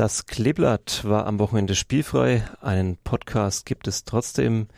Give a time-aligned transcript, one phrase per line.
[0.00, 2.42] Das Kleeblatt war am Wochenende spielfrei.
[2.62, 4.68] Einen Podcast gibt es trotzdem.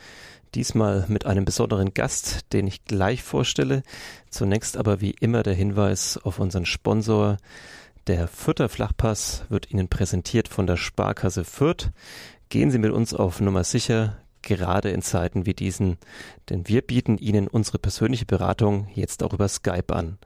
[0.57, 3.85] Diesmal mit einem besonderen Gast, den ich gleich vorstelle.
[4.31, 7.37] Zunächst aber wie immer der Hinweis auf unseren Sponsor.
[8.09, 11.93] Der Fürther Flachpass wird Ihnen präsentiert von der Sparkasse Fürth.
[12.49, 15.99] Gehen Sie mit uns auf Nummer sicher, gerade in Zeiten wie diesen,
[16.51, 20.19] denn wir bieten Ihnen unsere persönliche Beratung jetzt auch über Skype an.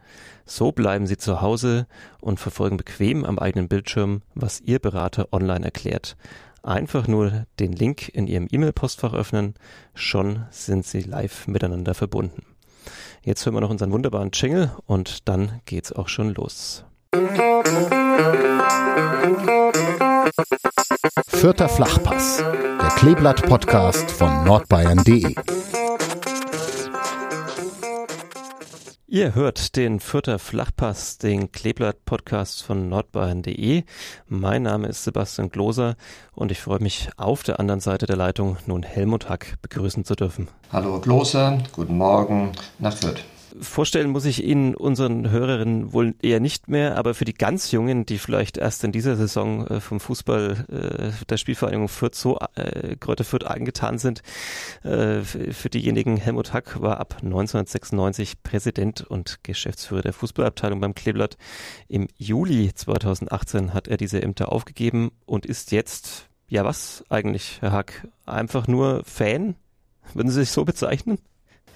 [0.45, 1.87] So bleiben Sie zu Hause
[2.21, 6.17] und verfolgen bequem am eigenen Bildschirm, was Ihr Berater online erklärt.
[6.63, 9.55] Einfach nur den Link in Ihrem E-Mail-Postfach öffnen,
[9.95, 12.43] schon sind Sie live miteinander verbunden.
[13.23, 16.85] Jetzt hören wir noch unseren wunderbaren Jingle und dann geht's auch schon los.
[21.29, 25.37] Vierter Flachpass, der Kleeblatt-Podcast von nordbayern.de.
[29.07, 33.85] Ihr hört den Fürther Flachpass, den Kleeblatt-Podcast von nordbayern.de.
[34.27, 35.95] Mein Name ist Sebastian Gloser
[36.33, 40.17] und ich freue mich auf der anderen Seite der Leitung nun Helmut Hack begrüßen zu
[40.17, 40.49] dürfen.
[40.73, 42.51] Hallo Gloser, guten Morgen
[42.81, 43.23] nach Fürth.
[43.61, 48.07] Vorstellen muss ich Ihnen unseren Hörerinnen wohl eher nicht mehr, aber für die ganz Jungen,
[48.07, 52.97] die vielleicht erst in dieser Saison äh, vom Fußball äh, der Spielvereinigung Fürth so äh,
[52.97, 54.23] Kräuter Fürth eingetan sind,
[54.83, 61.37] äh, für diejenigen Helmut Hack war ab 1996 Präsident und Geschäftsführer der Fußballabteilung beim Kleeblatt.
[61.89, 67.73] Im Juli 2018 hat er diese Ämter aufgegeben und ist jetzt, ja was eigentlich, Herr
[67.73, 69.57] Hack, einfach nur Fan?
[70.15, 71.19] Würden Sie sich so bezeichnen?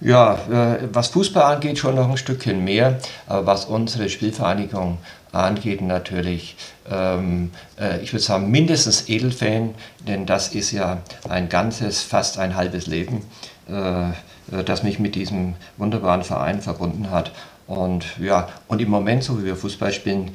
[0.01, 2.97] Ja, äh, was Fußball angeht, schon noch ein Stückchen mehr.
[3.27, 4.97] Aber was unsere Spielvereinigung
[5.31, 6.57] angeht, natürlich,
[6.89, 9.75] ähm, äh, ich würde sagen, mindestens Edelfan,
[10.07, 10.97] denn das ist ja
[11.29, 13.21] ein ganzes, fast ein halbes Leben,
[13.69, 17.31] äh, das mich mit diesem wunderbaren Verein verbunden hat.
[17.67, 20.31] Und ja, und im Moment, so wie wir Fußball spielen,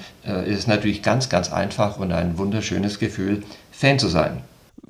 [0.47, 4.41] ist es natürlich ganz, ganz einfach und ein wunderschönes Gefühl, Fan zu sein.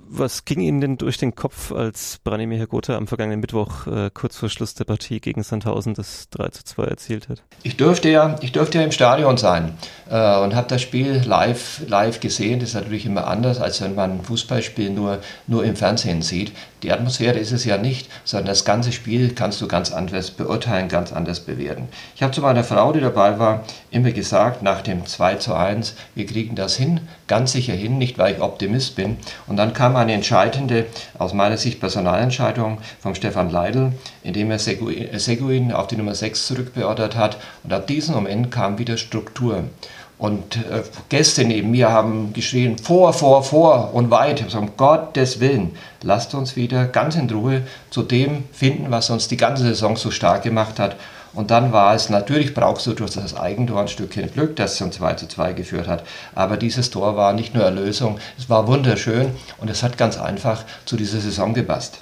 [0.09, 4.37] Was ging Ihnen denn durch den Kopf, als Branimir Gotha am vergangenen Mittwoch äh, kurz
[4.37, 7.43] vor Schluss der Partie gegen Sandhausen das 3 zu 2 erzielt hat?
[7.65, 9.77] Ich durfte ja, ich durfte ja im Stadion sein
[10.09, 12.61] äh, und habe das Spiel live, live gesehen.
[12.61, 15.19] Das ist natürlich immer anders, als wenn man ein Fußballspiel nur,
[15.49, 16.53] nur im Fernsehen sieht.
[16.83, 20.89] Die Atmosphäre ist es ja nicht, sondern das ganze Spiel kannst du ganz anders beurteilen,
[20.89, 21.89] ganz anders bewerten.
[22.15, 25.97] Ich habe zu meiner Frau, die dabei war, immer gesagt, nach dem 2 zu 1,
[26.15, 29.16] wir kriegen das hin, ganz sicher hin, nicht weil ich Optimist bin.
[29.49, 30.87] Und dann kam eine entscheidende,
[31.19, 33.93] aus meiner Sicht Personalentscheidung vom Stefan Leidl,
[34.23, 37.39] indem er Seguin auf die Nummer 6 zurückbeordert hat.
[37.65, 39.65] Und ab diesem Moment kam wieder Struktur.
[40.19, 44.43] Und äh, Gäste neben mir haben geschrien, vor, vor, vor und weit.
[44.47, 49.28] Ich um Gottes Willen, lasst uns wieder ganz in Ruhe zu dem finden, was uns
[49.28, 50.97] die ganze Saison so stark gemacht hat.
[51.36, 54.91] Und dann war es, natürlich brauchst du durch das Eigentor ein Stückchen Glück, das zum
[54.91, 56.02] 2 zu 2 geführt hat.
[56.34, 60.64] Aber dieses Tor war nicht nur Erlösung, es war wunderschön und es hat ganz einfach
[60.86, 62.00] zu dieser Saison gepasst.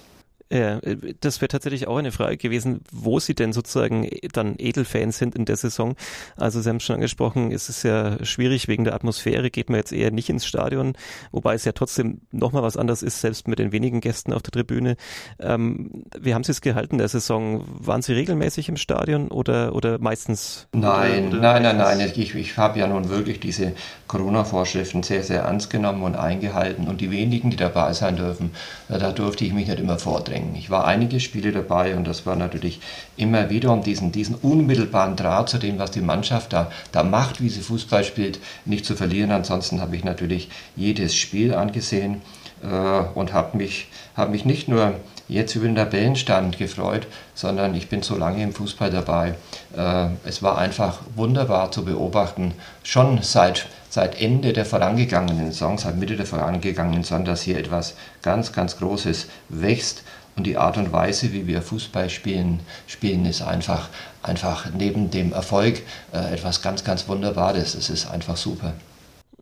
[0.54, 0.78] Ja,
[1.18, 5.46] das wäre tatsächlich auch eine Frage gewesen, wo Sie denn sozusagen dann Edelfans sind in
[5.46, 5.96] der Saison.
[6.36, 9.78] Also Sie haben es schon angesprochen, es ist ja schwierig wegen der Atmosphäre, geht man
[9.78, 10.92] jetzt eher nicht ins Stadion,
[11.32, 14.52] wobei es ja trotzdem nochmal was anderes ist, selbst mit den wenigen Gästen auf der
[14.52, 14.94] Tribüne.
[15.40, 17.64] Ähm, wie haben Sie es gehalten der Saison?
[17.66, 20.68] Waren Sie regelmäßig im Stadion oder, oder meistens?
[20.72, 22.12] Nein, oder, oder nein, nein, nein.
[22.14, 23.72] Ich, ich habe ja nun wirklich diese
[24.06, 28.52] Corona-Vorschriften sehr, sehr ernst genommen und eingehalten und die wenigen, die dabei sein dürfen,
[28.88, 30.56] äh, da durfte ich mich nicht immer vordrängen bringen.
[30.56, 32.80] Ich war einige Spiele dabei und das war natürlich
[33.16, 37.40] immer wieder um diesen, diesen unmittelbaren Draht zu dem, was die Mannschaft da, da macht,
[37.40, 39.30] wie sie Fußball spielt, nicht zu verlieren.
[39.30, 42.20] Ansonsten habe ich natürlich jedes Spiel angesehen
[42.62, 42.66] äh,
[43.14, 44.94] und habe mich, hab mich nicht nur
[45.26, 49.34] jetzt über den Tabellenstand gefreut, sondern ich bin so lange im Fußball dabei.
[49.76, 55.96] Äh, es war einfach wunderbar zu beobachten, schon seit, seit Ende der vorangegangenen Saison, seit
[55.96, 60.02] Mitte der vorangegangenen Saison, dass hier etwas ganz, ganz Großes wächst
[60.36, 63.88] und die Art und Weise, wie wir Fußball spielen, spielen ist einfach,
[64.22, 67.74] einfach neben dem Erfolg äh, etwas ganz, ganz Wunderbares.
[67.74, 68.74] Es ist einfach super.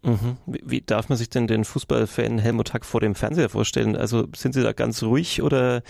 [0.03, 0.37] Mhm.
[0.47, 3.97] Wie, wie, darf man sich denn den Fußballfan Helmut Hack vor dem Fernseher vorstellen?
[3.97, 5.83] Also sind Sie da ganz ruhig oder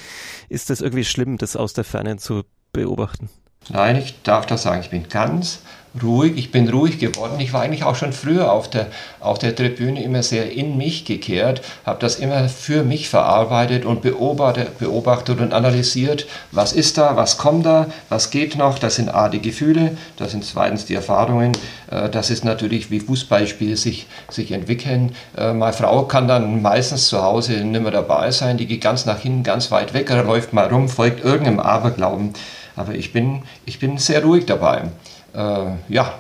[0.49, 3.31] ist das irgendwie schlimm, das aus der Ferne zu beobachten?
[3.69, 4.81] Nein, ich darf das sagen.
[4.83, 5.61] Ich bin ganz
[6.03, 6.35] ruhig.
[6.37, 7.39] Ich bin ruhig geworden.
[7.41, 8.87] Ich war eigentlich auch schon früher auf der,
[9.21, 14.03] auf der Tribüne immer sehr in mich gekehrt, habe das immer für mich verarbeitet und
[14.03, 16.27] beobachtet, beobachtet und analysiert.
[16.51, 17.17] Was ist da?
[17.17, 17.87] Was kommt da?
[18.09, 18.79] Was geht noch?
[18.79, 19.97] Das sind A, die Gefühle.
[20.17, 21.53] Das sind zweitens die Erfahrungen.
[21.91, 25.15] Äh, das ist natürlich, wie Fußballspiele sich, sich entwickeln.
[25.37, 28.57] Äh, meine Frau kann dann meistens zu Hause nicht mehr dabei sein.
[28.57, 32.33] Die geht ganz nach hinten, ganz weit weg, oder läuft mal rum, folgt irgendeinem Aberglauben.
[32.77, 34.91] Aber ich bin, ich bin sehr ruhig dabei.
[35.35, 36.15] Äh, ja.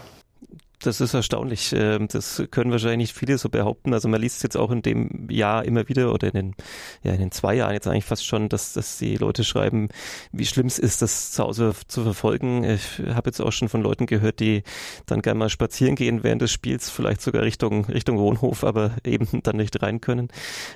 [0.82, 1.72] Das ist erstaunlich.
[1.76, 3.94] Ähm, das können wahrscheinlich nicht viele so behaupten.
[3.94, 6.54] Also man liest es jetzt auch in dem Jahr immer wieder oder in den,
[7.02, 9.88] ja, in den zwei Jahren jetzt eigentlich fast schon, dass, dass die Leute schreiben,
[10.32, 12.64] wie schlimm es ist, das zu Hause zu verfolgen.
[12.64, 14.62] Ich habe jetzt auch schon von Leuten gehört, die
[15.06, 19.26] dann gerne mal spazieren gehen während des Spiels, vielleicht sogar Richtung, Richtung Wohnhof, aber eben
[19.42, 20.28] dann nicht rein können.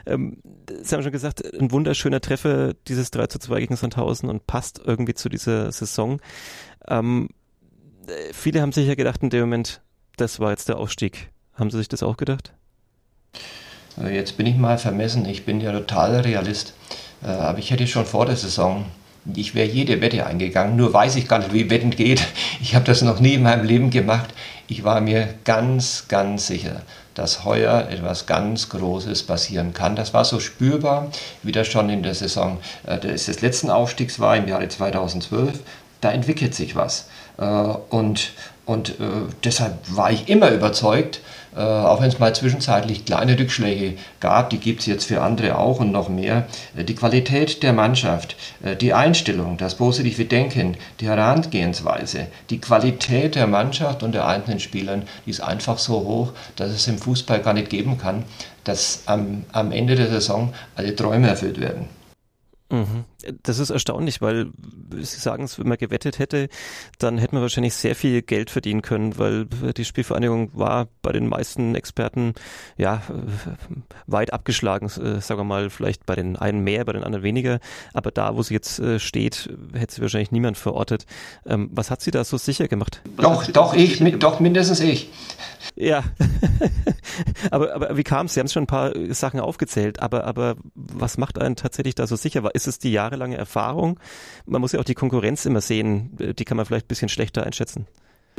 [0.06, 0.38] Ähm,
[0.82, 4.80] Sie haben schon gesagt, ein wunderschöner Treffer, dieses 3 zu 2 gegen Sandhausen und passt
[4.84, 6.20] irgendwie zu dieser Saison.
[6.88, 7.28] Ähm,
[8.32, 9.82] viele haben sich ja gedacht in dem Moment,
[10.16, 11.30] das war jetzt der Aufstieg.
[11.54, 12.52] Haben Sie sich das auch gedacht?
[13.96, 15.24] Also jetzt bin ich mal vermessen.
[15.26, 16.74] Ich bin ja total Realist.
[17.22, 18.84] Äh, aber ich hätte schon vor der Saison,
[19.34, 20.76] ich wäre jede Wette eingegangen.
[20.76, 22.26] Nur weiß ich gar nicht, wie Wetten geht.
[22.60, 24.30] Ich habe das noch nie in meinem Leben gemacht.
[24.66, 26.82] Ich war mir ganz, ganz sicher,
[27.14, 29.94] dass heuer etwas ganz Großes passieren kann.
[29.94, 31.12] Das war so spürbar,
[31.42, 35.60] wie das schon in der Saison äh, des letzten Aufstiegs war, im Jahre 2012.
[36.00, 37.08] Da entwickelt sich was.
[37.38, 38.32] Äh, und
[38.64, 39.04] und äh,
[39.44, 41.20] deshalb war ich immer überzeugt,
[41.54, 45.56] äh, auch wenn es mal zwischenzeitlich kleine Rückschläge gab, die gibt es jetzt für andere
[45.56, 48.34] auch und noch mehr, die Qualität der Mannschaft,
[48.80, 55.02] die Einstellung, das positive Denken, die Herangehensweise, die Qualität der Mannschaft und der einzelnen Spieler,
[55.24, 58.24] die ist einfach so hoch, dass es im Fußball gar nicht geben kann,
[58.64, 61.88] dass am, am Ende der Saison alle Träume erfüllt werden.
[62.70, 63.04] Mhm.
[63.42, 64.50] Das ist erstaunlich, weil
[64.90, 66.48] Sie sagen es, wenn man gewettet hätte,
[66.98, 71.28] dann hätte man wahrscheinlich sehr viel Geld verdienen können, weil die Spielvereinigung war bei den
[71.28, 72.34] meisten Experten
[72.76, 73.02] ja
[74.06, 77.60] weit abgeschlagen, äh, sagen wir mal, vielleicht bei den einen mehr, bei den anderen weniger,
[77.94, 81.06] aber da, wo sie jetzt äh, steht, hätte sie wahrscheinlich niemand verortet.
[81.46, 83.00] Ähm, was hat sie da so sicher gemacht?
[83.16, 85.10] Doch, doch ich, doch mindestens ich.
[85.74, 86.04] Ja,
[87.50, 88.34] aber, aber wie kam es?
[88.34, 92.16] Sie haben schon ein paar Sachen aufgezählt, aber, aber was macht einen tatsächlich da so
[92.16, 92.48] sicher?
[92.54, 93.98] Ist es die jahrelange Erfahrung?
[94.46, 97.44] Man muss ja auch die Konkurrenz immer sehen, die kann man vielleicht ein bisschen schlechter
[97.44, 97.86] einschätzen.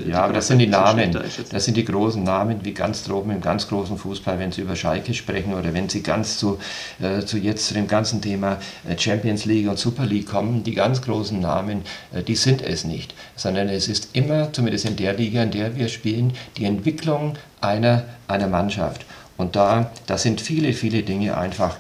[0.05, 1.17] Ja, aber das sind die Namen.
[1.49, 4.75] Das sind die großen Namen, wie ganz droben im ganz großen Fußball, wenn Sie über
[4.75, 6.59] Schalke sprechen oder wenn Sie ganz zu,
[7.01, 10.63] äh, zu jetzt zu dem ganzen Thema äh, Champions League und Super League kommen.
[10.63, 11.81] Die ganz großen Namen,
[12.13, 15.75] äh, die sind es nicht, sondern es ist immer, zumindest in der Liga, in der
[15.75, 19.03] wir spielen, die Entwicklung einer, einer Mannschaft.
[19.35, 21.75] Und da, da sind viele, viele Dinge einfach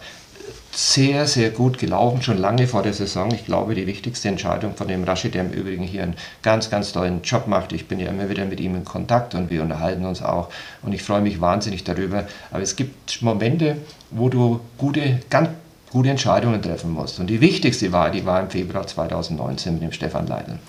[0.77, 3.31] sehr, sehr gut gelaufen, schon lange vor der Saison.
[3.33, 6.13] Ich glaube, die wichtigste Entscheidung von dem Rashid, der im Übrigen hier einen
[6.43, 7.73] ganz, ganz tollen Job macht.
[7.73, 10.49] Ich bin ja immer wieder mit ihm in Kontakt und wir unterhalten uns auch.
[10.83, 12.27] Und ich freue mich wahnsinnig darüber.
[12.51, 13.77] Aber es gibt Momente,
[14.11, 15.49] wo du gute, ganz
[15.89, 17.19] gute Entscheidungen treffen musst.
[17.19, 20.59] Und die wichtigste war, die war im Februar 2019 mit dem Stefan Leitl.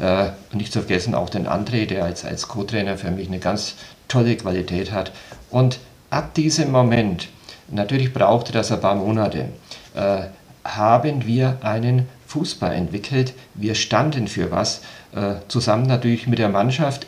[0.00, 3.38] Äh, und nicht zu vergessen auch den André, der als, als Co-Trainer für mich eine
[3.38, 3.76] ganz
[4.08, 5.12] tolle Qualität hat.
[5.50, 5.78] Und
[6.10, 7.28] ab diesem Moment,
[7.72, 9.48] natürlich brauchte das ein paar Monate,
[9.94, 10.22] äh,
[10.64, 13.34] haben wir einen Fußball entwickelt.
[13.54, 14.82] Wir standen für was,
[15.14, 17.06] äh, zusammen natürlich mit der Mannschaft,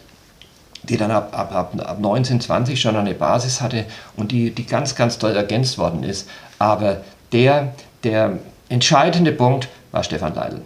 [0.83, 4.95] die dann ab, ab, ab, ab 1920 schon eine Basis hatte und die, die ganz,
[4.95, 6.29] ganz toll ergänzt worden ist.
[6.59, 7.03] Aber
[7.33, 8.39] der, der
[8.69, 10.61] entscheidende Punkt war Stefan Leidl.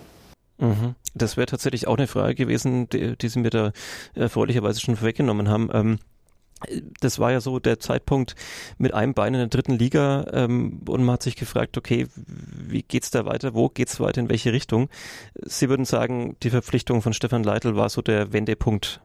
[0.58, 0.94] Mhm.
[1.14, 3.72] Das wäre tatsächlich auch eine Frage gewesen, die, die Sie mir da
[4.14, 5.70] erfreulicherweise schon vorweggenommen haben.
[5.72, 5.98] Ähm,
[7.00, 8.34] das war ja so der Zeitpunkt
[8.78, 12.82] mit einem Bein in der dritten Liga ähm, und man hat sich gefragt, okay, wie
[12.82, 14.88] geht's da weiter, wo geht's weiter, in welche Richtung?
[15.43, 19.00] Sie würden sagen, die Verpflichtung von Stefan Leitl war so der Wendepunkt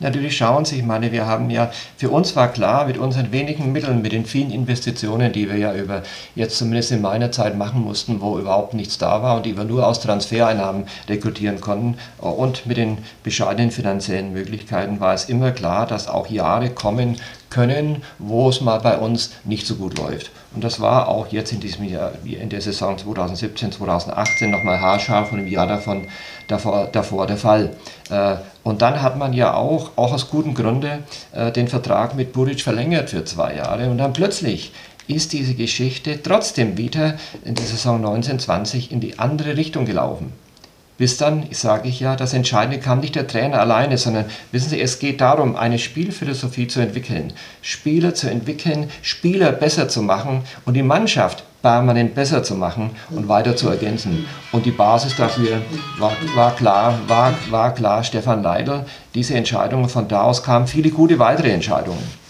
[0.00, 3.70] Natürlich schauen Sie, ich meine, wir haben ja, für uns war klar, mit unseren wenigen
[3.70, 6.02] Mitteln, mit den vielen Investitionen, die wir ja über
[6.34, 9.64] jetzt zumindest in meiner Zeit machen mussten, wo überhaupt nichts da war und die wir
[9.64, 15.86] nur aus Transfereinnahmen rekrutieren konnten und mit den bescheidenen finanziellen Möglichkeiten war es immer klar,
[15.86, 17.16] dass auch Jahre kommen
[17.52, 20.30] können, wo es mal bei uns nicht so gut läuft.
[20.54, 25.32] Und das war auch jetzt in diesem Jahr, in der Saison 2017, 2018 nochmal haarscharf
[25.32, 26.08] und im Jahr davon,
[26.48, 27.70] davor, davor der Fall.
[28.10, 31.00] Äh, und dann hat man ja auch, auch aus gutem Grunde,
[31.32, 33.90] äh, den Vertrag mit Buric verlängert für zwei Jahre.
[33.90, 34.72] Und dann plötzlich
[35.06, 40.32] ist diese Geschichte trotzdem wieder in der Saison 1920 in die andere Richtung gelaufen.
[41.02, 44.80] Bis dann, sage ich ja, das Entscheidende kam nicht der Trainer alleine, sondern wissen Sie,
[44.80, 50.74] es geht darum, eine Spielphilosophie zu entwickeln, Spieler zu entwickeln, Spieler besser zu machen und
[50.74, 54.26] die Mannschaft permanent besser zu machen und weiter zu ergänzen.
[54.52, 55.60] Und die Basis dafür
[55.98, 58.84] war, war klar, war, war klar Stefan Leidl.
[59.16, 62.21] Diese Entscheidungen, von da aus kamen viele gute weitere Entscheidungen.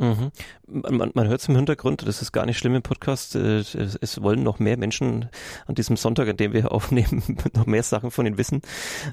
[0.00, 0.30] Mhm.
[0.66, 3.36] Man, man hört es im Hintergrund, das ist gar nicht schlimm im Podcast.
[3.36, 5.28] Äh, es, es, wollen noch mehr Menschen
[5.66, 7.22] an diesem Sonntag, an dem wir aufnehmen,
[7.54, 8.62] noch mehr Sachen von Ihnen wissen.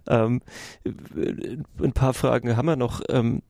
[0.08, 0.41] Ähm,
[0.86, 3.01] ein paar Fragen haben wir noch.
[3.10, 3.41] Ähm,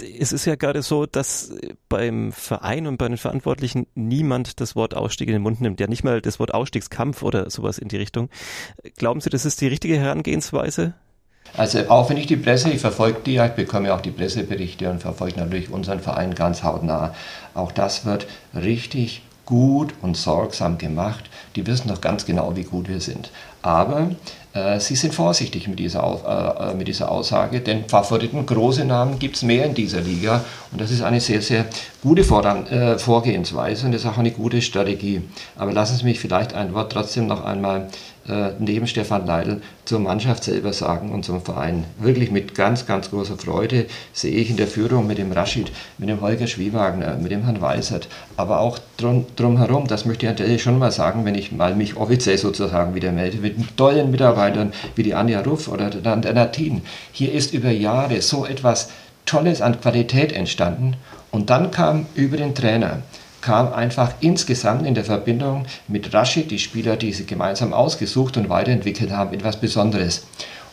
[0.00, 1.52] es ist ja gerade so, dass
[1.88, 5.88] beim Verein und bei den Verantwortlichen niemand das Wort Ausstieg in den Mund nimmt, ja
[5.88, 8.30] nicht mal das Wort Ausstiegskampf oder sowas in die Richtung.
[8.96, 10.94] Glauben Sie, das ist die richtige Herangehensweise?
[11.56, 14.90] Also auch wenn ich die Presse, ich verfolge die ja, ich bekomme auch die Presseberichte
[14.90, 17.14] und verfolge natürlich unseren Verein ganz hautnah.
[17.54, 21.24] Auch das wird richtig gut und sorgsam gemacht.
[21.54, 23.30] Die wissen doch ganz genau, wie gut wir sind.
[23.66, 24.10] Aber
[24.54, 29.34] äh, sie sind vorsichtig mit dieser, äh, mit dieser Aussage, denn Favoriten, große Namen gibt
[29.34, 31.64] es mehr in dieser Liga und das ist eine sehr, sehr
[32.00, 35.22] gute Vordan äh, Vorgehensweise und das ist auch eine gute Strategie.
[35.56, 37.88] Aber lassen Sie mich vielleicht ein Wort trotzdem noch einmal
[38.28, 41.84] äh, neben Stefan Leidl zur Mannschaft selber sagen und zum Verein.
[41.98, 46.08] Wirklich mit ganz, ganz großer Freude sehe ich in der Führung mit dem Rashid, mit
[46.08, 50.62] dem Holger Schwiewagner, mit dem Herrn Weisert, aber auch drum, drumherum, das möchte ich natürlich
[50.62, 55.02] schon mal sagen, wenn ich mal mich offiziell sozusagen wieder melde, mit tollen Mitarbeitern wie
[55.02, 56.82] die Anja Ruff oder der Natin.
[57.12, 58.90] Hier ist über Jahre so etwas
[59.24, 60.96] Tolles an Qualität entstanden
[61.30, 63.02] und dann kam über den Trainer
[63.46, 68.48] kam einfach insgesamt in der Verbindung mit Rashid, die Spieler, die sie gemeinsam ausgesucht und
[68.48, 70.26] weiterentwickelt haben, etwas Besonderes.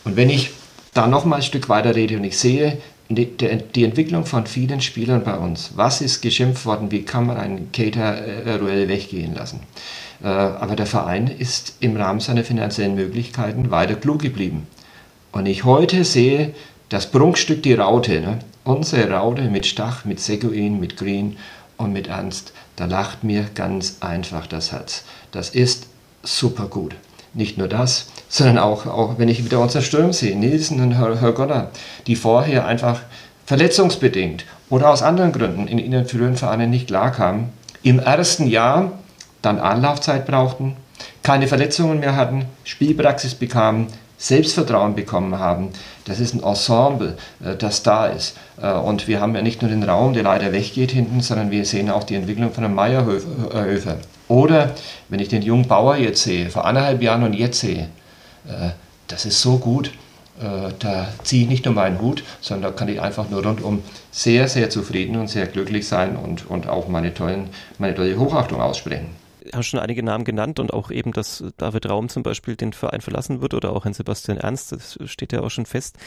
[0.03, 0.49] Und wenn ich
[0.95, 5.35] da nochmal ein Stück weiter rede und ich sehe die, Entwicklung von vielen Spielern bei
[5.35, 9.59] uns, was ist geschimpft worden, wie kann man einen Cater äh, Ruel weggehen lassen.
[10.24, 14.68] Äh, aber der Verein ist im Rahmen seiner finanziellen Möglichkeiten weiter klug geblieben.
[15.32, 16.53] Und ich heute sehe
[16.89, 18.39] das Prunkstück, die Raute, ne?
[18.63, 21.38] unsere Raute mit Stach, mit Seguin, mit Green
[21.77, 25.03] und mit Ernst, da lacht mir ganz einfach das Herz.
[25.32, 25.88] Das ist
[26.24, 26.96] super gut.
[27.34, 31.72] Nicht nur das, sondern auch, auch wenn ich wieder unser Sturm sehe, Nielsen und Gonner,
[32.06, 33.01] die vorher einfach
[33.48, 37.50] verletzungsbedingt oder aus anderen Gründen in ihren früheren Vereinen nicht klarkamen,
[37.82, 38.92] im ersten Jahr
[39.43, 40.75] dann Anlaufzeit brauchten,
[41.21, 45.69] keine Verletzungen mehr hatten, Spielpraxis bekamen, Selbstvertrauen bekommen haben.
[46.05, 48.38] Das ist ein Ensemble, äh, das da ist.
[48.62, 51.65] Äh, und wir haben ja nicht nur den Raum, der leider weggeht hinten, sondern wir
[51.65, 53.97] sehen auch die Entwicklung von einem Meierhöfer.
[54.29, 54.71] Oder
[55.09, 57.89] wenn ich den jungen Bauer jetzt sehe, vor anderthalb Jahren und jetzt sehe,
[58.47, 58.69] äh,
[59.07, 59.91] das ist so gut.
[60.79, 64.47] Da ziehe ich nicht nur meinen Hut, sondern da kann ich einfach nur rundum sehr,
[64.47, 69.23] sehr zufrieden und sehr glücklich sein und, und auch meine, tollen, meine tolle Hochachtung aussprechen
[69.55, 73.01] hast schon einige Namen genannt und auch eben, dass David Raum zum Beispiel den Verein
[73.01, 75.98] verlassen wird oder auch ein Sebastian Ernst, das steht ja auch schon fest.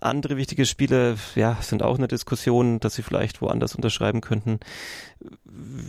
[0.00, 4.60] Andere wichtige Spiele, ja, sind auch eine Diskussion, dass sie vielleicht woanders unterschreiben könnten.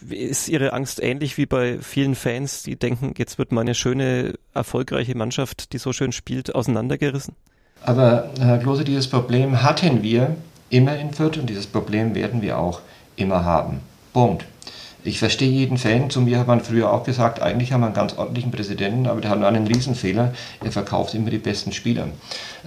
[0.10, 5.16] Ist Ihre Angst ähnlich wie bei vielen Fans, die denken, jetzt wird meine schöne, erfolgreiche
[5.16, 7.36] Mannschaft, die so schön spielt, auseinandergerissen?
[7.84, 10.36] Aber Herr Klose, dieses Problem hatten wir
[10.70, 12.82] immer in Fürth und dieses Problem werden wir auch
[13.16, 13.82] immer haben.
[14.14, 14.46] Punkt.
[15.08, 16.10] Ich verstehe jeden Fan.
[16.10, 19.22] Zu mir hat man früher auch gesagt, eigentlich haben wir einen ganz ordentlichen Präsidenten, aber
[19.22, 20.34] der hat einen Riesenfehler.
[20.62, 22.10] Er verkauft immer die besten Spieler.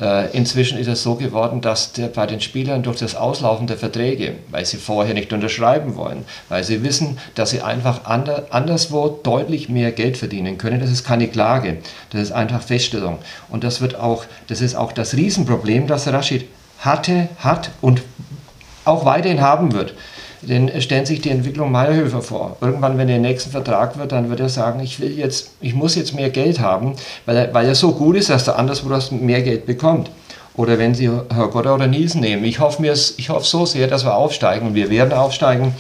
[0.01, 3.77] Äh, inzwischen ist es so geworden, dass der, bei den Spielern durch das Auslaufen der
[3.77, 9.21] Verträge, weil sie vorher nicht unterschreiben wollen, weil sie wissen, dass sie einfach ander, anderswo
[9.23, 11.77] deutlich mehr Geld verdienen können, das ist keine Klage.
[12.09, 13.19] Das ist einfach Feststellung.
[13.51, 18.01] Und das wird auch, das ist auch das Riesenproblem, das Rashid hatte, hat und
[18.87, 19.93] auch weiterhin haben wird.
[20.43, 22.57] Denn stellen sich die Entwicklung Meyerhöfer vor.
[22.61, 25.75] Irgendwann, wenn er den nächsten Vertrag wird, dann wird er sagen, ich will jetzt, ich
[25.75, 26.95] muss jetzt mehr Geld haben,
[27.27, 30.11] weil er, weil er so gut ist, dass der anderswo das mehr Geld bekommt.
[30.57, 32.45] Oder wenn Sie Gotter oder Nielsen nehmen.
[32.45, 35.75] Ich hoffe, mir, ich hoffe so sehr, dass wir aufsteigen und wir werden aufsteigen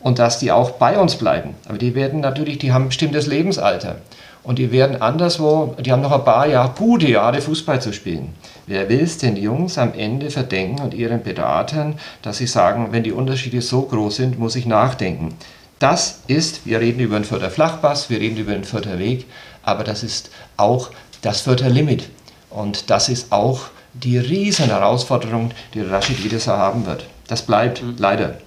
[0.00, 1.54] und dass die auch bei uns bleiben.
[1.68, 3.96] Aber die werden natürlich, die haben ein bestimmtes Lebensalter.
[4.44, 8.34] Und die werden anderswo, die haben noch ein paar Jahre, gute Jahre Fußball zu spielen.
[8.66, 13.02] Wer will es den Jungs am Ende verdenken und ihren Beratern, dass sie sagen, wenn
[13.02, 15.34] die Unterschiede so groß sind, muss ich nachdenken.
[15.78, 19.26] Das ist, wir reden über den Vierter Flachpass, wir reden über den Vierter Weg,
[19.62, 20.90] aber das ist auch
[21.22, 22.10] das Vierter Limit.
[22.50, 23.62] Und das ist auch
[23.94, 27.06] die riesen Herausforderung, die Rashid Wiedersar haben wird.
[27.28, 27.96] Das bleibt mhm.
[27.98, 28.38] leider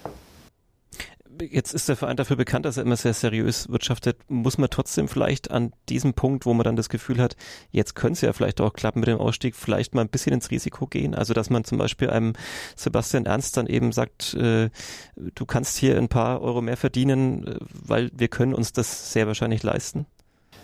[1.41, 4.17] jetzt ist der Verein dafür bekannt, dass er immer sehr seriös wirtschaftet.
[4.29, 7.35] Muss man trotzdem vielleicht an diesem Punkt, wo man dann das Gefühl hat,
[7.71, 10.51] jetzt könnte es ja vielleicht auch klappen mit dem Ausstieg, vielleicht mal ein bisschen ins
[10.51, 11.15] Risiko gehen?
[11.15, 12.33] Also, dass man zum Beispiel einem
[12.75, 14.69] Sebastian Ernst dann eben sagt, äh,
[15.15, 19.27] du kannst hier ein paar Euro mehr verdienen, äh, weil wir können uns das sehr
[19.27, 20.05] wahrscheinlich leisten?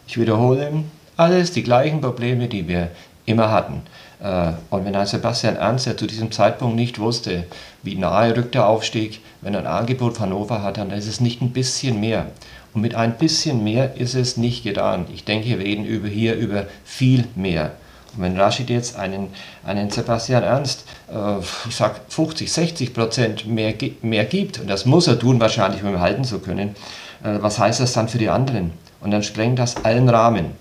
[0.08, 0.84] Ich wiederhole,
[1.18, 2.92] alles die gleichen Probleme, die wir
[3.26, 3.82] immer hatten.
[4.24, 7.44] Äh, und wenn ein Sebastian Ernst, der zu diesem Zeitpunkt nicht wusste,
[7.84, 11.20] wie nahe rückt der Aufstieg, wenn er ein Angebot von Hannover hat, dann ist es
[11.20, 12.28] nicht ein bisschen mehr.
[12.74, 15.06] Und mit ein bisschen mehr ist es nicht getan.
[15.14, 17.72] Ich denke, wir reden über hier über viel mehr.
[18.16, 19.30] Und wenn Rashid jetzt einen,
[19.66, 25.08] einen Sebastian Ernst, äh, ich sag 50, 60 Prozent mehr, mehr gibt, und das muss
[25.08, 26.76] er tun wahrscheinlich, um ihn halten zu können,
[27.24, 28.72] äh, was heißt das dann für die anderen?
[29.02, 30.52] Und dann sprengt das allen Rahmen.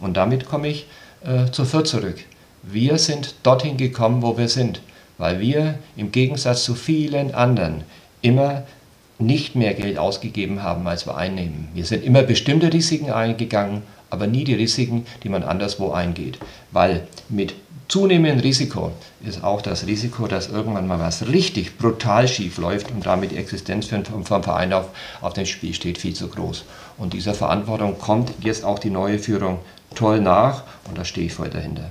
[0.00, 0.86] Und damit komme ich
[1.24, 2.24] äh, zu Fürth zurück.
[2.62, 4.80] Wir sind dorthin gekommen, wo wir sind,
[5.18, 7.82] weil wir im Gegensatz zu vielen anderen
[8.22, 8.62] immer
[9.18, 11.68] nicht mehr Geld ausgegeben haben, als wir einnehmen.
[11.74, 16.38] Wir sind immer bestimmte Risiken eingegangen, aber nie die Risiken, die man anderswo eingeht.
[16.70, 17.54] Weil mit
[17.88, 18.92] zunehmenden Risiko
[19.24, 23.36] ist auch das Risiko, dass irgendwann mal was richtig brutal schief läuft und damit die
[23.36, 24.88] Existenz vom Verein auf,
[25.20, 26.64] auf dem Spiel steht, viel zu groß.
[26.96, 29.58] Und dieser Verantwortung kommt jetzt auch die neue Führung
[29.94, 31.90] toll nach und da stehe ich voll dahinter.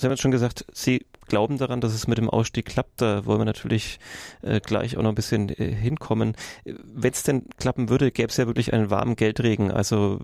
[0.00, 3.02] Sie haben jetzt schon gesagt, Sie glauben daran, dass es mit dem Ausstieg klappt.
[3.02, 4.00] Da wollen wir natürlich
[4.40, 6.36] äh, gleich auch noch ein bisschen äh, hinkommen.
[6.64, 9.70] Wenn es denn klappen würde, gäbe es ja wirklich einen warmen Geldregen.
[9.70, 10.18] Also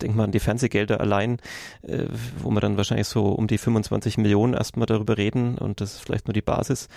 [0.00, 1.38] denk mal an die Fernsehgelder allein,
[1.82, 5.94] äh, wo wir dann wahrscheinlich so um die 25 Millionen erstmal darüber reden und das
[5.94, 6.88] ist vielleicht nur die Basis.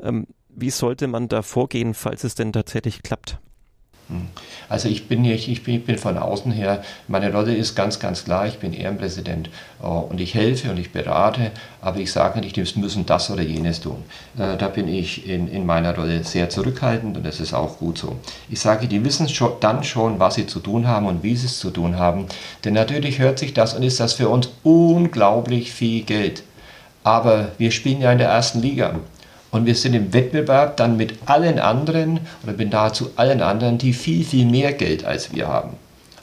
[0.00, 3.40] Ähm, wie sollte man da vorgehen, falls es denn tatsächlich klappt?
[4.08, 4.28] Hm.
[4.68, 7.98] Also ich bin, nicht, ich, bin, ich bin von außen her, meine Rolle ist ganz,
[7.98, 9.48] ganz klar, ich bin Ehrenpräsident
[9.82, 13.42] äh, und ich helfe und ich berate, aber ich sage nicht, wir müssen das oder
[13.42, 14.04] jenes tun.
[14.38, 17.98] Äh, da bin ich in, in meiner Rolle sehr zurückhaltend und das ist auch gut
[17.98, 18.16] so.
[18.50, 21.46] Ich sage, die wissen schon, dann schon, was sie zu tun haben und wie sie
[21.46, 22.26] es zu tun haben,
[22.64, 26.42] denn natürlich hört sich das und ist das für uns unglaublich viel Geld.
[27.04, 28.94] Aber wir spielen ja in der ersten Liga.
[29.54, 33.92] Und wir sind im Wettbewerb dann mit allen anderen oder mit nahezu allen anderen, die
[33.92, 35.70] viel, viel mehr Geld als wir haben.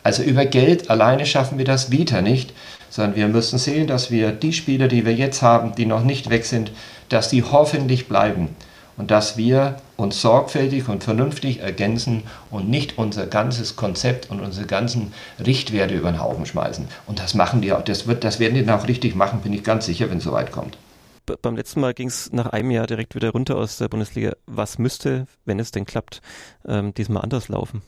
[0.03, 2.51] Also über Geld alleine schaffen wir das wieder nicht,
[2.89, 6.29] sondern wir müssen sehen, dass wir die Spieler, die wir jetzt haben, die noch nicht
[6.29, 6.73] weg sind,
[7.07, 8.49] dass die hoffentlich bleiben
[8.97, 14.67] und dass wir uns sorgfältig und vernünftig ergänzen und nicht unser ganzes Konzept und unsere
[14.67, 16.85] ganzen Richtwerte über den Haufen schmeißen.
[17.07, 19.53] Und das machen die auch, das, wird, das werden die dann auch richtig machen, bin
[19.53, 20.75] ich ganz sicher, wenn es soweit kommt
[21.41, 24.33] beim letzten Mal ging es nach einem Jahr direkt wieder runter aus der Bundesliga.
[24.45, 26.21] Was müsste, wenn es denn klappt,
[26.65, 27.81] ähm, diesmal anders laufen?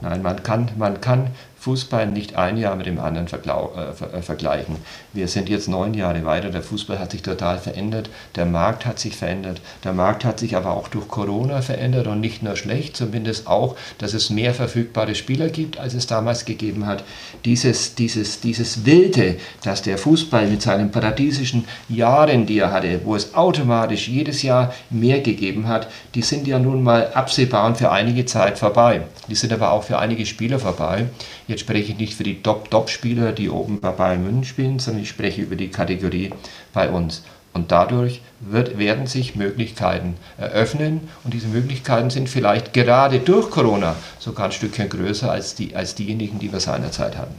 [0.00, 1.30] Nein, man kann, man kann
[1.60, 4.76] Fußball nicht ein Jahr mit dem anderen äh, äh, vergleichen.
[5.12, 8.98] Wir sind jetzt neun Jahre weiter, der Fußball hat sich total verändert, der Markt hat
[8.98, 12.96] sich verändert, der Markt hat sich aber auch durch Corona verändert und nicht nur schlecht,
[12.96, 17.04] zumindest auch, dass es mehr verfügbare Spieler gibt, als es damals gegeben hat.
[17.44, 23.14] Dieses, dieses, dieses Wilde, dass der Fußball mit seinen paradiesischen Jahren, die er hatte, wo
[23.14, 27.90] es automatisch jedes Jahr mehr gegeben hat, die sind ja nun mal absehbar und für
[27.92, 29.02] einige Zeit vorbei.
[29.28, 31.06] Die sind aber auch für einige Spieler vorbei.
[31.50, 35.08] Jetzt spreche ich nicht für die Top-Top-Spieler, die oben bei Bayern München spielen, sondern ich
[35.08, 36.30] spreche über die Kategorie
[36.72, 37.24] bei uns.
[37.52, 43.96] Und dadurch wird, werden sich Möglichkeiten eröffnen und diese Möglichkeiten sind vielleicht gerade durch Corona
[44.20, 47.34] sogar ein Stückchen größer als, die, als diejenigen, die wir seinerzeit hatten.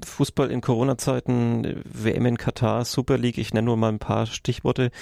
[0.00, 4.92] Fußball in Corona-Zeiten, WM in Katar, Super League, ich nenne nur mal ein paar Stichworte.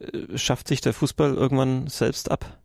[0.00, 2.56] Äh, schafft sich der Fußball irgendwann selbst ab?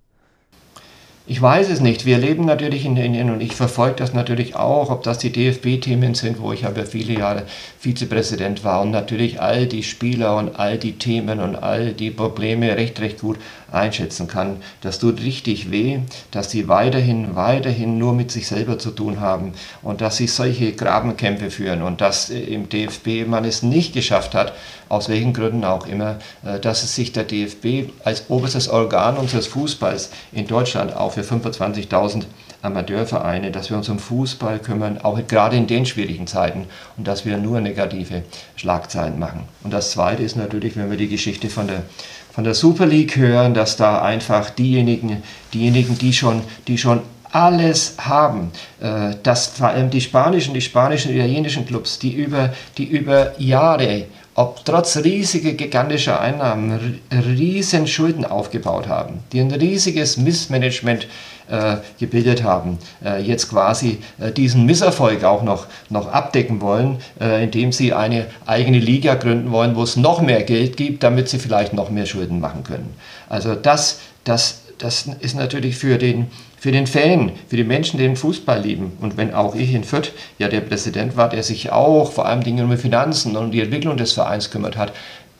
[1.25, 2.05] Ich weiß es nicht.
[2.05, 6.15] Wir leben natürlich in den, und ich verfolge das natürlich auch, ob das die DFB-Themen
[6.15, 7.43] sind, wo ich aber viele Jahre
[7.79, 12.75] Vizepräsident war und natürlich all die Spieler und all die Themen und all die Probleme
[12.75, 13.37] recht, recht gut
[13.71, 14.57] einschätzen kann.
[14.81, 15.99] Das tut richtig weh,
[16.31, 20.73] dass sie weiterhin, weiterhin nur mit sich selber zu tun haben und dass sie solche
[20.73, 24.51] Grabenkämpfe führen und dass im DFB man es nicht geschafft hat,
[24.93, 29.47] aus welchen Gründen auch immer, äh, dass es sich der DFB als oberstes Organ unseres
[29.47, 32.23] Fußballs in Deutschland auch für 25.000
[32.61, 37.25] Amateurvereine, dass wir uns um Fußball kümmern, auch gerade in den schwierigen Zeiten und dass
[37.25, 38.23] wir nur negative
[38.55, 39.43] Schlagzeilen machen.
[39.63, 41.83] Und das Zweite ist natürlich, wenn wir die Geschichte von der,
[42.31, 47.01] von der Super League hören, dass da einfach diejenigen, diejenigen, die schon, die schon
[47.33, 52.85] alles haben, äh, dass vor allem die spanischen, die spanischen, italienischen Clubs, die über, die
[52.85, 61.07] über Jahre ob trotz riesiger gigantischer Einnahmen riesen Schulden aufgebaut haben, die ein riesiges Missmanagement
[61.49, 67.43] äh, gebildet haben, äh, jetzt quasi äh, diesen Misserfolg auch noch, noch abdecken wollen, äh,
[67.43, 71.39] indem sie eine eigene Liga gründen wollen, wo es noch mehr Geld gibt, damit sie
[71.39, 72.93] vielleicht noch mehr Schulden machen können.
[73.29, 76.27] Also das, das, das ist natürlich für den,
[76.63, 78.93] für den Fan, für die Menschen, die den Fußball lieben.
[79.01, 82.41] Und wenn auch ich in Fürth ja der Präsident war, der sich auch vor allem
[82.41, 84.93] Dingen um die Finanzen und die Entwicklung des Vereins kümmert hat,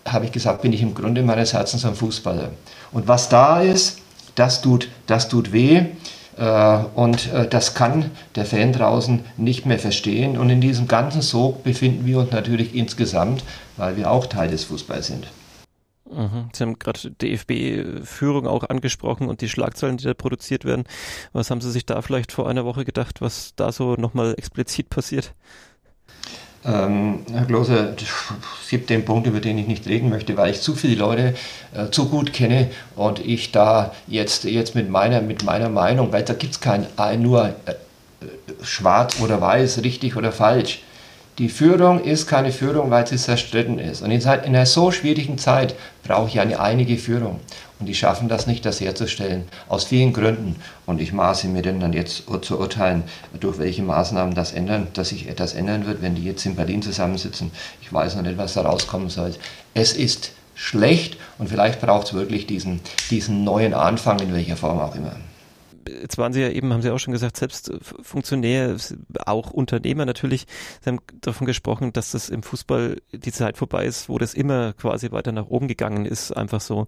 [0.06, 2.50] habe ich gesagt, bin ich im Grunde meines Herzens ein Fußballer.
[2.92, 4.00] Und was da ist,
[4.36, 5.84] das tut, das tut weh.
[6.38, 10.38] Äh, und äh, das kann der Fan draußen nicht mehr verstehen.
[10.38, 13.46] Und in diesem ganzen Sog befinden wir uns natürlich insgesamt,
[13.78, 15.28] weil wir auch Teil des Fußballs sind.
[16.10, 16.50] Mhm.
[16.54, 20.84] Sie haben gerade DFB-Führung auch angesprochen und die Schlagzeilen, die da produziert werden.
[21.32, 24.90] Was haben Sie sich da vielleicht vor einer Woche gedacht, was da so nochmal explizit
[24.90, 25.34] passiert?
[26.66, 30.62] Ähm, Herr Klose, es gibt den Punkt, über den ich nicht reden möchte, weil ich
[30.62, 31.36] zu viele Leute
[31.74, 36.24] äh, zu gut kenne und ich da jetzt, jetzt mit, meiner, mit meiner Meinung, weil
[36.24, 36.88] da gibt es kein
[37.22, 37.74] nur äh,
[38.62, 40.82] schwarz oder weiß, richtig oder falsch.
[41.40, 44.04] Die Führung ist keine Führung, weil sie zerstritten ist.
[44.04, 47.40] Und in einer so schwierigen Zeit brauche ich eine einige Führung.
[47.80, 50.58] Und die schaffen das nicht, das herzustellen, aus vielen Gründen.
[50.86, 53.02] Und ich maße mir denn dann jetzt zu urteilen,
[53.40, 56.84] durch welche Maßnahmen das ändern, dass sich etwas ändern wird, wenn die jetzt in Berlin
[56.84, 57.50] zusammensitzen.
[57.82, 59.34] Ich weiß noch nicht, was da rauskommen soll.
[59.74, 64.80] Es ist schlecht und vielleicht braucht es wirklich diesen, diesen neuen Anfang, in welcher Form
[64.80, 65.16] auch immer
[65.88, 68.76] jetzt waren Sie ja eben, haben Sie auch schon gesagt, selbst äh, Funktionär,
[69.26, 70.46] auch Unternehmer natürlich,
[70.82, 74.74] Sie haben davon gesprochen, dass das im Fußball die Zeit vorbei ist, wo das immer
[74.74, 76.32] quasi weiter nach oben gegangen ist.
[76.32, 76.88] Einfach so.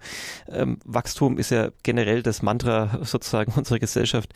[0.50, 4.34] Ähm, Wachstum ist ja generell das Mantra sozusagen unserer Gesellschaft.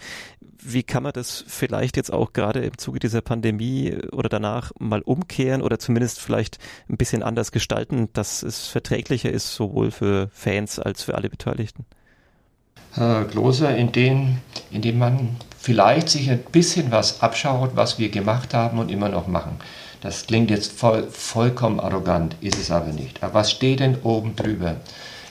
[0.62, 5.02] Wie kann man das vielleicht jetzt auch gerade im Zuge dieser Pandemie oder danach mal
[5.02, 6.58] umkehren oder zumindest vielleicht
[6.89, 11.86] ein bisschen anders gestalten, dass es verträglicher ist, sowohl für Fans als für alle Beteiligten?
[13.32, 14.38] Klose, in dem,
[14.72, 19.10] in dem man vielleicht sich ein bisschen was abschaut, was wir gemacht haben und immer
[19.10, 19.58] noch machen.
[20.02, 23.22] Das klingt jetzt voll, vollkommen arrogant, ist es aber nicht.
[23.22, 24.78] Aber was steht denn oben drüber?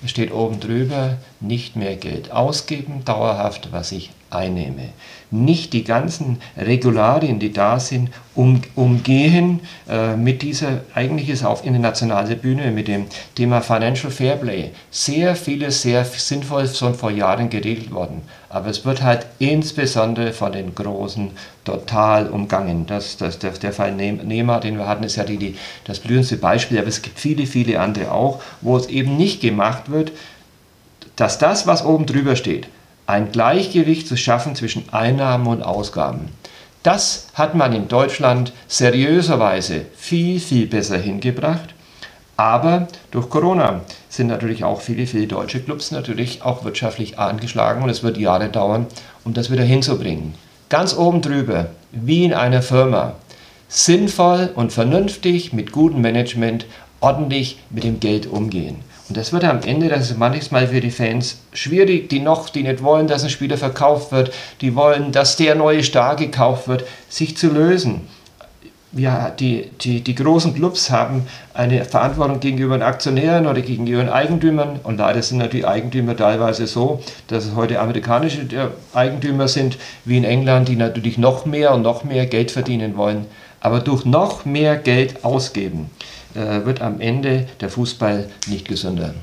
[0.05, 4.91] Es steht oben drüber, nicht mehr Geld ausgeben, dauerhaft, was ich einnehme.
[5.31, 11.65] Nicht die ganzen Regularien, die da sind, um, umgehen äh, mit dieser, eigentlich ist auf
[11.67, 17.91] internationaler Bühne mit dem Thema Financial Fairplay sehr vieles sehr sinnvoll schon vor Jahren geregelt
[17.91, 18.23] worden.
[18.49, 21.31] Aber es wird halt insbesondere von den Großen
[21.65, 22.87] total umgangen.
[22.87, 26.37] Das, das, der, der Fall Nehmer, den wir hatten, ist ja die, die, das blühendste
[26.37, 30.13] Beispiel, aber es gibt viele, viele andere auch, wo es eben nicht gemacht wird,
[31.17, 32.69] dass das, was oben drüber steht,
[33.09, 36.29] ein Gleichgewicht zu schaffen zwischen Einnahmen und Ausgaben.
[36.83, 41.75] Das hat man in Deutschland seriöserweise viel, viel besser hingebracht.
[42.37, 47.89] Aber durch Corona sind natürlich auch viele, viele deutsche Clubs natürlich auch wirtschaftlich angeschlagen und
[47.89, 48.87] es wird Jahre dauern,
[49.25, 50.35] um das wieder hinzubringen.
[50.69, 53.15] Ganz oben drüber, wie in einer Firma,
[53.69, 56.67] sinnvoll und vernünftig mit gutem Management
[57.01, 58.77] ordentlich mit dem Geld umgehen.
[59.09, 62.63] Und das wird am Ende, das ist manchmal für die Fans schwierig, die noch, die
[62.63, 66.85] nicht wollen, dass ein Spieler verkauft wird, die wollen, dass der neue Star gekauft wird,
[67.09, 68.03] sich zu lösen.
[68.93, 74.09] Ja, die, die, die großen Clubs haben eine Verantwortung gegenüber den Aktionären oder gegenüber den
[74.09, 74.81] Eigentümern.
[74.83, 80.17] Und leider sind natürlich Eigentümer teilweise so, dass es heute amerikanische äh, Eigentümer sind, wie
[80.17, 83.27] in England, die natürlich noch mehr und noch mehr Geld verdienen wollen.
[83.61, 85.91] Aber durch noch mehr Geld ausgeben
[86.39, 89.15] äh, wird am Ende der Fußball nicht gesünder.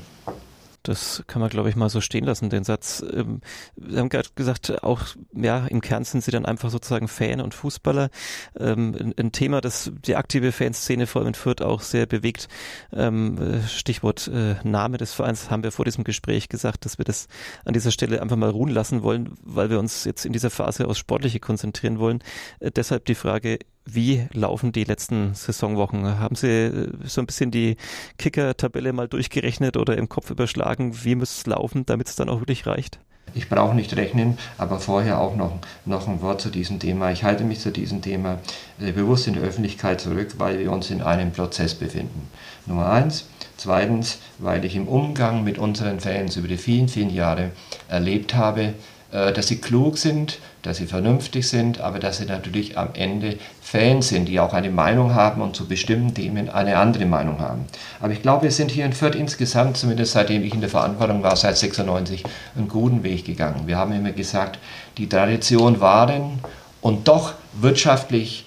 [0.82, 3.04] Das kann man, glaube ich, mal so stehen lassen, den Satz.
[3.12, 3.40] Ähm,
[3.76, 5.00] Sie haben gerade gesagt, auch
[5.34, 8.08] ja, im Kern sind Sie dann einfach sozusagen Fan und Fußballer.
[8.56, 12.46] Ähm, ein, Thema, das die aktive Fanszene vor allem in Fürth auch sehr bewegt.
[12.92, 17.26] Ähm, Stichwort äh, Name des Vereins haben wir vor diesem Gespräch gesagt, dass wir das
[17.64, 20.86] an dieser Stelle einfach mal ruhen lassen wollen, weil wir uns jetzt in dieser Phase
[20.86, 22.22] aufs Sportliche konzentrieren wollen.
[22.60, 26.18] Äh, deshalb die Frage, wie laufen die letzten Saisonwochen?
[26.18, 27.76] Haben Sie äh, so ein bisschen die
[28.18, 31.04] Kicker-Tabelle mal durchgerechnet oder im Kopf überschlagen?
[31.04, 32.98] Wie muss es laufen, damit es dann auch wirklich reicht?
[33.34, 35.52] Ich brauche nicht rechnen, aber vorher auch noch,
[35.84, 37.10] noch ein Wort zu diesem Thema.
[37.10, 38.38] Ich halte mich zu diesem Thema
[38.80, 42.28] äh, bewusst in der Öffentlichkeit zurück, weil wir uns in einem Prozess befinden.
[42.66, 43.28] Nummer eins.
[43.56, 47.52] Zweitens, weil ich im Umgang mit unseren Fans über die vielen, vielen Jahre
[47.88, 48.74] erlebt habe,
[49.12, 53.38] äh, dass sie klug sind, dass sie vernünftig sind, aber dass sie natürlich am Ende
[53.66, 57.64] Fans sind, die auch eine Meinung haben und zu bestimmten Themen eine andere Meinung haben.
[58.00, 61.24] Aber ich glaube, wir sind hier in Fürth insgesamt, zumindest seitdem ich in der Verantwortung
[61.24, 62.22] war, seit 96,
[62.54, 63.66] einen guten Weg gegangen.
[63.66, 64.60] Wir haben immer gesagt,
[64.98, 66.38] die Tradition waren
[66.80, 68.45] und doch wirtschaftlich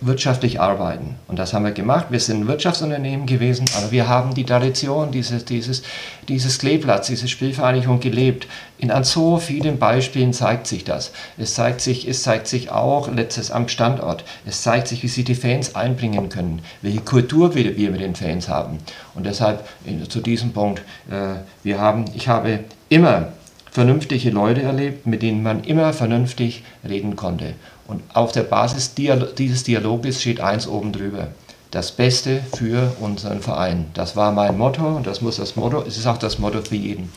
[0.00, 1.16] wirtschaftlich arbeiten.
[1.26, 2.06] Und das haben wir gemacht.
[2.10, 5.82] Wir sind ein Wirtschaftsunternehmen gewesen, aber wir haben die Tradition dieses, dieses,
[6.28, 8.46] dieses Kleeplatz, diese Spielvereinigung gelebt.
[8.78, 11.12] In an so vielen Beispielen zeigt sich das.
[11.36, 14.24] Es zeigt sich, es zeigt sich auch letztes am Standort.
[14.46, 18.14] Es zeigt sich, wie sich die Fans einbringen können, welche Kultur wir, wir mit den
[18.14, 18.78] Fans haben.
[19.14, 19.66] Und deshalb
[20.08, 23.32] zu diesem Punkt, äh, wir haben, ich habe immer
[23.76, 27.52] vernünftige Leute erlebt, mit denen man immer vernünftig reden konnte.
[27.88, 31.28] Und auf der Basis dieses Dialoges steht eins oben drüber.
[31.70, 33.86] Das Beste für unseren Verein.
[33.94, 36.76] Das war mein Motto und das muss das Motto, es ist auch das Motto für
[36.76, 37.12] jeden,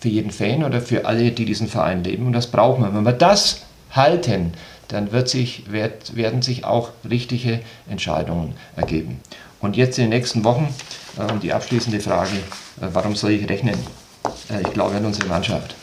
[0.00, 2.26] für jeden Fan oder für alle, die diesen Verein leben.
[2.26, 2.94] Und das brauchen wir.
[2.94, 4.52] Wenn wir das halten,
[4.88, 9.20] dann wird sich, wird, werden sich auch richtige Entscheidungen ergeben.
[9.60, 10.74] Und jetzt in den nächsten Wochen
[11.18, 12.36] äh, die abschließende Frage,
[12.80, 13.76] äh, warum soll ich rechnen?
[14.50, 15.74] Äh, ich glaube an unsere Mannschaft.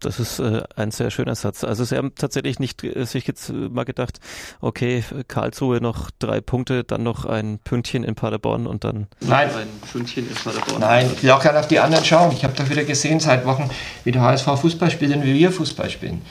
[0.00, 1.64] Das ist äh, ein sehr schöner Satz.
[1.64, 4.20] Also Sie haben tatsächlich nicht äh, sich jetzt äh, mal gedacht,
[4.60, 9.50] okay, Karlsruhe noch drei Punkte, dann noch ein Pünktchen in Paderborn und dann Nein.
[9.50, 10.80] ein Pünktchen in Paderborn.
[10.80, 12.32] Nein, ich will auch gerne auf die anderen schauen.
[12.32, 13.68] Ich habe doch wieder gesehen seit Wochen,
[14.04, 16.22] wie der HSV Fußball spielt und wie wir Fußball spielen.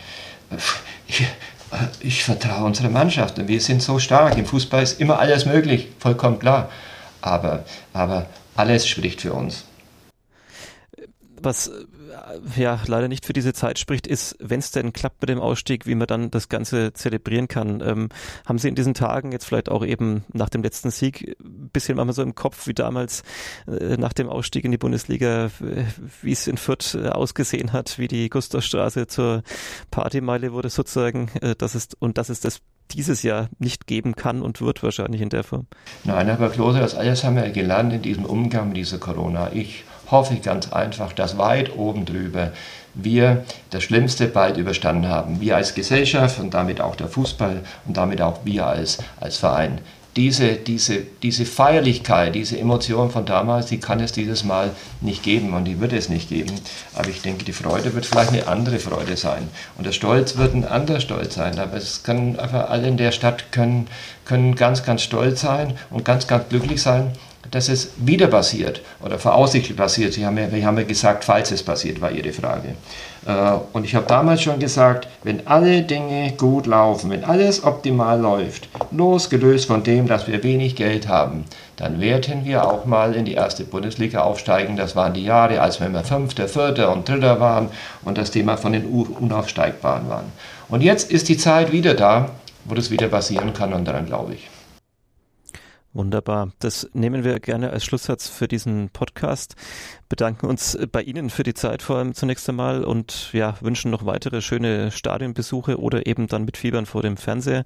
[1.08, 1.26] Ich, äh,
[2.00, 4.38] ich vertraue unserer Mannschaft und wir sind so stark.
[4.38, 6.70] Im Fußball ist immer alles möglich, vollkommen klar.
[7.22, 9.66] Aber, aber alles spricht für uns
[11.42, 11.72] was
[12.56, 15.86] ja leider nicht für diese Zeit spricht, ist, wenn es denn klappt mit dem Ausstieg,
[15.86, 17.82] wie man dann das Ganze zelebrieren kann.
[17.82, 18.10] Ähm,
[18.46, 21.98] haben Sie in diesen Tagen jetzt vielleicht auch eben nach dem letzten Sieg ein bisschen
[21.98, 23.24] mal so im Kopf wie damals
[23.68, 25.50] äh, nach dem Ausstieg in die Bundesliga,
[26.22, 29.44] wie es in Fürth äh, ausgesehen hat, wie die Gustavstraße zur
[29.92, 34.42] Partymeile wurde sozusagen, äh, das ist und das ist das dieses Jahr nicht geben kann
[34.42, 35.68] und wird wahrscheinlich in der Form.
[36.04, 39.52] Nein, aber Klose, das alles haben wir gelernt in diesem Umgang mit dieser Corona.
[39.54, 42.52] Ich hoffe ich ganz einfach, dass weit oben drüber
[42.94, 45.40] wir das Schlimmste bald überstanden haben.
[45.40, 49.80] Wir als Gesellschaft und damit auch der Fußball und damit auch wir als, als Verein.
[50.16, 55.54] Diese, diese, diese Feierlichkeit, diese Emotion von damals, die kann es dieses Mal nicht geben
[55.54, 56.56] und die wird es nicht geben.
[56.96, 59.48] Aber ich denke, die Freude wird vielleicht eine andere Freude sein.
[59.78, 61.60] Und der Stolz wird ein anderer Stolz sein.
[61.60, 63.88] Aber es können einfach alle in der Stadt können,
[64.26, 67.14] können ganz, ganz stolz sein und ganz, ganz glücklich sein,
[67.52, 70.14] dass es wieder passiert oder voraussichtlich passiert.
[70.14, 72.76] Sie haben ja, wir haben ja gesagt, falls es passiert, war Ihre Frage.
[73.26, 78.20] Äh, und ich habe damals schon gesagt, wenn alle Dinge gut laufen, wenn alles optimal
[78.20, 83.26] läuft, losgelöst von dem, dass wir wenig Geld haben, dann werden wir auch mal in
[83.26, 84.78] die erste Bundesliga aufsteigen.
[84.78, 87.70] Das waren die Jahre, als wir Fünfter, Vierter und Dritter waren
[88.04, 90.32] und das Thema von den Unaufsteigbaren waren.
[90.70, 92.30] Und jetzt ist die Zeit wieder da,
[92.66, 94.50] wo das wieder passieren kann und daran glaube ich.
[95.98, 96.52] Wunderbar.
[96.60, 99.56] Das nehmen wir gerne als Schlusssatz für diesen Podcast.
[100.10, 104.06] Bedanken uns bei Ihnen für die Zeit vor allem zunächst einmal und ja, wünschen noch
[104.06, 107.66] weitere schöne Stadionbesuche oder eben dann mit Fiebern vor dem Fernseher.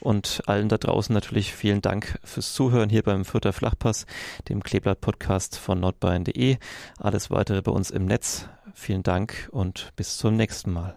[0.00, 4.06] Und allen da draußen natürlich vielen Dank fürs Zuhören hier beim Fürther Flachpass,
[4.48, 6.56] dem Kleeblatt-Podcast von nordbayern.de.
[6.98, 8.48] Alles weitere bei uns im Netz.
[8.72, 10.96] Vielen Dank und bis zum nächsten Mal.